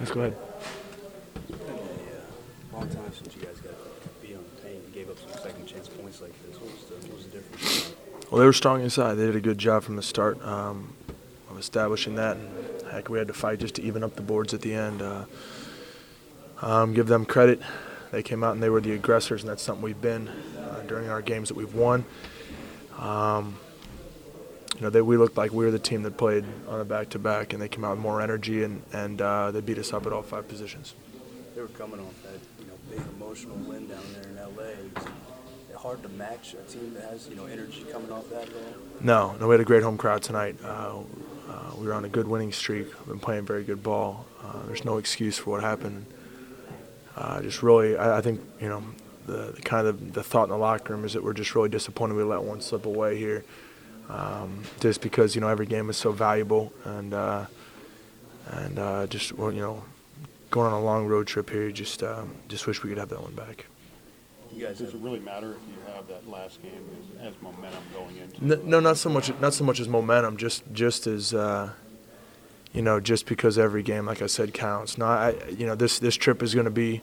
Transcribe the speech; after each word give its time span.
Let's 0.00 0.12
go 0.12 0.20
ahead. 0.20 0.36
It's 1.48 1.58
been 1.58 1.68
a 2.72 2.76
long 2.76 2.88
time 2.88 3.12
since 3.12 3.34
you 3.34 3.42
guys 3.42 3.58
got 3.58 3.72
to 3.72 4.26
be 4.26 4.34
on 4.34 4.44
the 4.54 4.62
team 4.62 4.80
and 4.84 4.94
gave 4.94 5.10
up 5.10 5.18
some 5.18 5.42
second 5.42 5.66
chance 5.66 5.88
points 5.88 6.20
like 6.20 6.32
this. 6.46 6.56
What 6.60 6.70
was 6.72 6.84
the, 6.84 6.94
what 7.08 7.16
was 7.16 7.24
the 7.24 7.30
difference? 7.32 7.94
Well, 8.30 8.38
they 8.38 8.46
were 8.46 8.52
strong 8.52 8.80
inside. 8.82 9.14
They 9.14 9.26
did 9.26 9.34
a 9.34 9.40
good 9.40 9.58
job 9.58 9.82
from 9.82 9.96
the 9.96 10.02
start 10.02 10.40
um, 10.44 10.92
of 11.50 11.58
establishing 11.58 12.14
that. 12.14 12.36
And 12.36 12.48
heck, 12.92 13.08
we 13.08 13.18
had 13.18 13.26
to 13.26 13.34
fight 13.34 13.58
just 13.58 13.74
to 13.76 13.82
even 13.82 14.04
up 14.04 14.14
the 14.14 14.22
boards 14.22 14.54
at 14.54 14.60
the 14.60 14.72
end. 14.72 15.02
Uh, 15.02 15.24
um, 16.62 16.94
give 16.94 17.08
them 17.08 17.24
credit. 17.24 17.60
They 18.12 18.22
came 18.22 18.44
out 18.44 18.54
and 18.54 18.62
they 18.62 18.70
were 18.70 18.80
the 18.80 18.92
aggressors, 18.92 19.42
and 19.42 19.50
that's 19.50 19.62
something 19.62 19.82
we've 19.82 20.00
been 20.00 20.28
uh, 20.28 20.82
during 20.86 21.08
our 21.08 21.22
games 21.22 21.48
that 21.48 21.56
we've 21.56 21.74
won. 21.74 22.04
Um, 22.98 23.58
you 24.78 24.84
know, 24.84 24.90
they, 24.90 25.02
we 25.02 25.16
looked 25.16 25.36
like 25.36 25.52
we 25.52 25.64
were 25.64 25.72
the 25.72 25.78
team 25.80 26.04
that 26.04 26.16
played 26.16 26.44
on 26.68 26.80
a 26.80 26.84
back-to-back, 26.84 27.52
and 27.52 27.60
they 27.60 27.68
came 27.68 27.84
out 27.84 27.90
with 27.90 27.98
more 27.98 28.22
energy, 28.22 28.62
and, 28.62 28.80
and 28.92 29.20
uh, 29.20 29.50
they 29.50 29.60
beat 29.60 29.76
us 29.76 29.92
up 29.92 30.06
at 30.06 30.12
all 30.12 30.22
five 30.22 30.46
positions. 30.46 30.94
They 31.56 31.62
were 31.62 31.68
coming 31.68 31.98
off 31.98 32.14
that 32.22 32.38
you 32.60 32.66
know 32.66 32.74
big 32.88 33.02
emotional 33.16 33.56
win 33.56 33.88
down 33.88 34.04
there 34.14 34.30
in 34.30 34.36
LA. 34.36 35.02
It's 35.68 35.76
hard 35.76 36.00
to 36.04 36.08
match 36.10 36.54
a 36.54 36.70
team 36.70 36.94
that 36.94 37.10
has 37.10 37.28
you 37.28 37.34
know 37.34 37.46
energy 37.46 37.84
coming 37.90 38.12
off 38.12 38.30
that 38.30 38.42
at 38.42 38.54
all? 38.54 38.62
No, 39.00 39.34
no, 39.40 39.48
we 39.48 39.54
had 39.54 39.60
a 39.60 39.64
great 39.64 39.82
home 39.82 39.98
crowd 39.98 40.22
tonight. 40.22 40.56
Uh, 40.64 40.98
uh, 41.48 41.72
we 41.76 41.88
were 41.88 41.94
on 41.94 42.04
a 42.04 42.08
good 42.08 42.28
winning 42.28 42.52
streak. 42.52 42.86
We've 43.00 43.08
been 43.08 43.18
playing 43.18 43.46
very 43.46 43.64
good 43.64 43.82
ball. 43.82 44.26
Uh, 44.44 44.64
there's 44.66 44.84
no 44.84 44.98
excuse 44.98 45.38
for 45.38 45.50
what 45.50 45.62
happened. 45.62 46.06
Uh, 47.16 47.42
just 47.42 47.64
really, 47.64 47.96
I, 47.96 48.18
I 48.18 48.20
think 48.20 48.40
you 48.60 48.68
know, 48.68 48.84
the, 49.26 49.52
the 49.56 49.62
kind 49.62 49.88
of 49.88 50.12
the 50.12 50.22
thought 50.22 50.44
in 50.44 50.50
the 50.50 50.56
locker 50.58 50.94
room 50.94 51.04
is 51.04 51.14
that 51.14 51.24
we're 51.24 51.32
just 51.32 51.56
really 51.56 51.68
disappointed 51.68 52.14
we 52.14 52.22
let 52.22 52.42
one 52.42 52.60
slip 52.60 52.86
away 52.86 53.16
here, 53.18 53.44
um, 54.08 54.62
just 54.80 55.00
because 55.00 55.34
you 55.34 55.40
know 55.40 55.48
every 55.48 55.66
game 55.66 55.90
is 55.90 55.96
so 55.96 56.12
valuable 56.12 56.72
and 56.84 57.12
uh, 57.14 57.46
and 58.50 58.78
uh, 58.78 59.06
just 59.06 59.32
well, 59.32 59.52
you 59.52 59.60
know, 59.60 59.82
going 60.50 60.66
on 60.72 60.80
a 60.80 60.84
long 60.84 61.06
road 61.06 61.26
trip 61.26 61.50
here, 61.50 61.70
just 61.70 62.02
uh, 62.02 62.22
just 62.48 62.66
wish 62.66 62.82
we 62.82 62.88
could 62.88 62.98
have 62.98 63.10
that 63.10 63.22
one 63.22 63.34
back. 63.34 63.66
You 64.54 64.64
guys 64.66 64.78
Does 64.78 64.94
it 64.94 65.00
really 65.00 65.20
matter 65.20 65.50
if 65.52 65.58
you 65.68 65.92
have 65.94 66.08
that 66.08 66.26
last 66.28 66.62
game 66.62 66.72
as 67.20 67.28
as 67.28 67.42
momentum 67.42 67.82
going 67.92 68.16
into? 68.16 68.56
N- 68.56 68.68
No, 68.70 68.80
not 68.80 68.96
so 68.96 69.10
much. 69.10 69.30
Not 69.40 69.52
so 69.52 69.62
much 69.62 69.78
as 69.78 69.88
momentum. 69.88 70.38
Just, 70.38 70.64
just 70.72 71.06
as, 71.06 71.34
uh, 71.34 71.70
you 72.72 72.80
know, 72.80 72.98
just 72.98 73.26
because 73.26 73.58
every 73.58 73.82
game, 73.82 74.06
like 74.06 74.22
I 74.22 74.26
said, 74.26 74.54
counts. 74.54 74.96
No, 74.96 75.04
I, 75.04 75.34
you 75.50 75.66
know, 75.66 75.74
this 75.74 75.98
this 75.98 76.14
trip 76.16 76.42
is 76.42 76.54
going 76.54 76.64
to 76.64 76.70
be, 76.70 77.02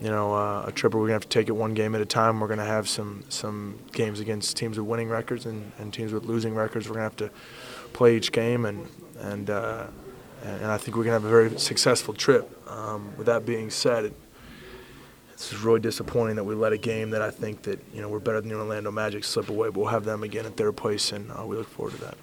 you 0.00 0.10
know, 0.10 0.34
uh, 0.34 0.64
a 0.66 0.72
trip 0.72 0.92
where 0.92 1.00
we're 1.00 1.08
going 1.08 1.20
to 1.20 1.24
have 1.24 1.30
to 1.30 1.38
take 1.38 1.48
it 1.48 1.52
one 1.52 1.74
game 1.74 1.94
at 1.94 2.00
a 2.00 2.06
time. 2.06 2.40
We're 2.40 2.48
going 2.48 2.58
to 2.58 2.64
have 2.64 2.88
some 2.88 3.24
some 3.28 3.78
games 3.92 4.20
against 4.20 4.56
teams 4.56 4.78
with 4.78 4.86
winning 4.86 5.08
records 5.08 5.46
and, 5.46 5.72
and 5.78 5.92
teams 5.92 6.12
with 6.12 6.24
losing 6.24 6.54
records. 6.54 6.88
We're 6.88 6.96
going 6.96 7.10
to 7.10 7.24
have 7.24 7.30
to 7.30 7.38
play 7.92 8.16
each 8.16 8.32
game, 8.32 8.66
and 8.66 8.88
and 9.20 9.48
uh, 9.48 9.86
and 10.42 10.66
I 10.66 10.76
think 10.76 10.96
we're 10.96 11.04
going 11.04 11.20
to 11.20 11.22
have 11.22 11.24
a 11.24 11.28
very 11.28 11.58
successful 11.58 12.14
trip. 12.14 12.52
Um, 12.70 13.16
with 13.16 13.26
that 13.26 13.46
being 13.46 13.70
said. 13.70 14.06
It, 14.06 14.14
it's 15.32 15.52
really 15.52 15.80
disappointing 15.80 16.36
that 16.36 16.44
we 16.44 16.54
let 16.54 16.72
a 16.72 16.78
game 16.78 17.10
that 17.10 17.20
I 17.20 17.30
think 17.30 17.60
that 17.64 17.78
you 17.92 18.00
know 18.00 18.08
we're 18.08 18.20
better 18.20 18.40
than 18.40 18.48
the 18.48 18.56
Orlando 18.56 18.90
Magic 18.90 19.22
slip 19.22 19.50
away. 19.50 19.68
But 19.68 19.80
we'll 19.80 19.90
have 19.90 20.04
them 20.04 20.22
again 20.22 20.46
at 20.46 20.56
their 20.56 20.72
place, 20.72 21.12
and 21.12 21.30
uh, 21.30 21.44
we 21.44 21.56
look 21.56 21.68
forward 21.68 21.92
to 21.92 22.00
that. 22.00 22.16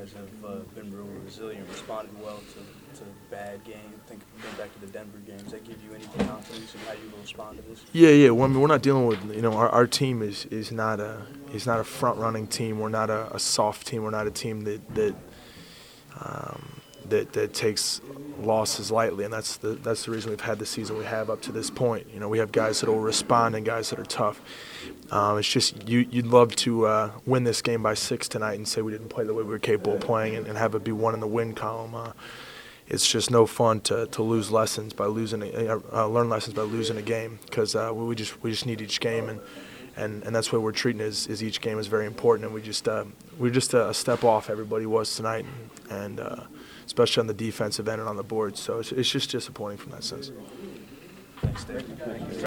Guys 0.00 0.12
have 0.12 0.50
uh, 0.50 0.58
been 0.74 0.94
real 0.94 1.06
resilient, 1.24 1.68
responded 1.68 2.10
well 2.22 2.40
to, 2.54 2.98
to 2.98 3.04
bad 3.30 3.62
games. 3.64 3.78
Think 4.06 4.22
going 4.42 4.54
back 4.56 4.72
to 4.74 4.80
the 4.80 4.86
Denver 4.86 5.18
games, 5.26 5.50
that 5.52 5.64
give 5.64 5.82
you 5.82 5.94
any 5.94 6.04
confidence 6.26 6.74
in 6.74 6.80
how 6.80 6.92
you 6.92 7.10
will 7.12 7.20
respond 7.20 7.58
to 7.58 7.62
this? 7.68 7.84
Yeah, 7.92 8.10
yeah. 8.10 8.30
Well, 8.30 8.44
I 8.44 8.48
mean, 8.48 8.60
we're 8.60 8.68
not 8.68 8.82
dealing 8.82 9.06
with 9.06 9.22
you 9.34 9.42
know 9.42 9.52
our, 9.52 9.68
our 9.68 9.86
team 9.86 10.22
is 10.22 10.46
is 10.46 10.72
not 10.72 11.00
a 11.00 11.26
is 11.52 11.66
not 11.66 11.80
a 11.80 11.84
front 11.84 12.18
running 12.18 12.46
team. 12.46 12.78
We're 12.78 12.88
not 12.88 13.10
a, 13.10 13.34
a 13.34 13.38
soft 13.38 13.86
team. 13.86 14.02
We're 14.02 14.10
not 14.10 14.26
a 14.26 14.30
team 14.30 14.62
that 14.62 14.94
that 14.94 15.14
um, 16.20 16.79
that 17.10 17.32
that 17.34 17.54
takes 17.54 18.00
losses 18.40 18.90
lightly, 18.90 19.24
and 19.24 19.32
that's 19.32 19.56
the 19.56 19.70
that's 19.70 20.04
the 20.04 20.10
reason 20.10 20.30
we've 20.30 20.40
had 20.40 20.58
the 20.58 20.66
season 20.66 20.96
we 20.98 21.04
have 21.04 21.30
up 21.30 21.42
to 21.42 21.52
this 21.52 21.70
point. 21.70 22.06
You 22.12 22.20
know, 22.20 22.28
we 22.28 22.38
have 22.38 22.52
guys 22.52 22.80
that 22.80 22.88
will 22.88 23.00
respond 23.00 23.54
and 23.54 23.64
guys 23.64 23.90
that 23.90 23.98
are 23.98 24.04
tough. 24.04 24.40
Um, 25.10 25.38
it's 25.38 25.48
just 25.48 25.88
you 25.88 26.06
you'd 26.10 26.26
love 26.26 26.54
to 26.56 26.86
uh, 26.86 27.10
win 27.26 27.44
this 27.44 27.62
game 27.62 27.82
by 27.82 27.94
six 27.94 28.28
tonight 28.28 28.54
and 28.54 28.66
say 28.66 28.82
we 28.82 28.92
didn't 28.92 29.08
play 29.08 29.24
the 29.24 29.34
way 29.34 29.42
we 29.42 29.50
were 29.50 29.58
capable 29.58 29.94
of 29.94 30.00
playing, 30.00 30.36
and, 30.36 30.46
and 30.46 30.56
have 30.56 30.74
it 30.74 30.84
be 30.84 30.92
one 30.92 31.14
in 31.14 31.20
the 31.20 31.26
win 31.26 31.54
column. 31.54 31.94
Uh, 31.94 32.12
it's 32.88 33.08
just 33.08 33.30
no 33.30 33.46
fun 33.46 33.80
to, 33.82 34.06
to 34.08 34.22
lose 34.22 34.50
lessons 34.50 34.92
by 34.92 35.06
losing 35.06 35.42
a, 35.42 35.80
uh, 35.92 36.06
learn 36.06 36.28
lessons 36.28 36.56
by 36.56 36.62
losing 36.62 36.96
a 36.96 37.02
game 37.02 37.38
because 37.46 37.76
uh, 37.76 37.92
we 37.94 38.14
just 38.16 38.42
we 38.42 38.50
just 38.50 38.66
need 38.66 38.80
each 38.80 39.00
game 39.00 39.28
and 39.28 39.40
and, 39.96 40.22
and 40.22 40.34
that's 40.34 40.52
what 40.52 40.62
we're 40.62 40.72
treating 40.72 41.00
is, 41.00 41.42
each 41.42 41.60
game 41.60 41.78
is 41.78 41.86
very 41.86 42.06
important 42.06 42.46
and 42.46 42.54
we 42.54 42.62
just 42.62 42.88
uh, 42.88 43.04
we're 43.38 43.50
just 43.50 43.74
a 43.74 43.92
step 43.94 44.24
off 44.24 44.50
everybody 44.50 44.86
was 44.86 45.14
tonight 45.14 45.44
and, 45.90 46.02
and 46.02 46.20
uh, 46.20 46.44
especially 46.86 47.20
on 47.20 47.26
the 47.26 47.34
defensive 47.34 47.88
end 47.88 48.00
and 48.00 48.08
on 48.08 48.16
the 48.16 48.22
board 48.22 48.56
so 48.56 48.78
it's, 48.78 48.92
it's 48.92 49.10
just 49.10 49.30
disappointing 49.30 49.78
from 49.78 49.92
that 49.92 50.04
sense. 50.04 50.30
Thanks, 51.42 51.64
Dave. 51.64 51.86